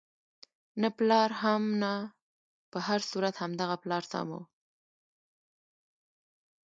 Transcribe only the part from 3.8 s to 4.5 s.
پلار سم وو.